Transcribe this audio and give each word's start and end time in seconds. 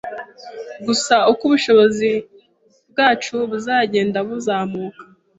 gusa 0.85 1.15
uko 1.31 1.41
ubushobozi 1.47 2.09
bwacu 2.91 3.35
buzagenda 3.49 4.17
buzamuka 4.27 5.01